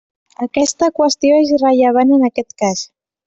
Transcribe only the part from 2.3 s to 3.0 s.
aquest cas.